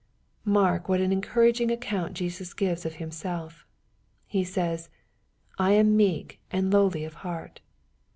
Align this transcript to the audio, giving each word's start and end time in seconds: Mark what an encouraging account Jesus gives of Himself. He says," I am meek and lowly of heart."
Mark 0.45 0.89
what 0.89 0.99
an 0.99 1.11
encouraging 1.11 1.69
account 1.69 2.15
Jesus 2.15 2.55
gives 2.55 2.87
of 2.87 2.95
Himself. 2.95 3.67
He 4.25 4.43
says," 4.43 4.89
I 5.59 5.73
am 5.73 5.95
meek 5.95 6.39
and 6.49 6.73
lowly 6.73 7.03
of 7.05 7.13
heart." 7.21 7.61